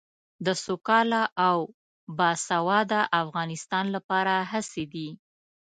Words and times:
د 0.45 0.47
سوکاله 0.65 1.23
او 1.47 1.57
باسواده 2.17 3.01
افغانستان 3.23 3.85
لپاره 3.95 4.33
هڅې 4.51 4.83
دي. 4.93 5.09